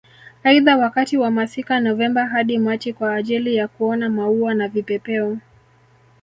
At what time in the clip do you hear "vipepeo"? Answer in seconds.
4.67-5.37